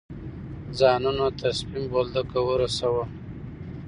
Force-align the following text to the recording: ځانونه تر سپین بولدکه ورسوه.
ځانونه 0.79 1.25
تر 1.39 1.51
سپین 1.59 1.83
بولدکه 1.91 2.39
ورسوه. 2.45 3.03